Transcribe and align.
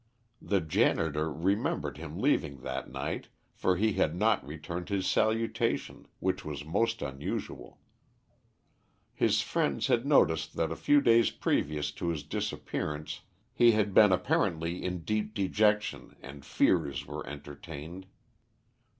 The 0.41 0.61
janitor 0.61 1.31
remembered 1.31 1.97
him 1.99 2.17
leaving 2.17 2.61
that 2.61 2.89
night, 2.91 3.27
for 3.53 3.77
he 3.77 3.93
had 3.93 4.15
not 4.15 4.43
returned 4.43 4.89
his 4.89 5.05
salutation, 5.05 6.07
which 6.17 6.43
was 6.43 6.65
most 6.65 7.03
unusual. 7.03 7.77
His 9.13 9.41
friends 9.41 9.85
had 9.85 10.03
noticed 10.03 10.55
that 10.55 10.69
for 10.69 10.73
a 10.73 10.75
few 10.75 11.01
days 11.01 11.29
previous 11.29 11.91
to 11.91 12.07
his 12.07 12.23
disappearance 12.23 13.21
he 13.53 13.73
had 13.73 13.93
been 13.93 14.11
apparently 14.11 14.83
in 14.83 15.01
deep 15.03 15.35
dejection, 15.35 16.15
and 16.19 16.43
fears 16.43 17.05
were 17.05 17.23
entertained. 17.27 18.07